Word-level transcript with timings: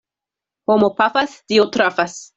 Homo 0.71 0.89
pafas, 1.03 1.37
Dio 1.55 1.69
trafas. 1.79 2.21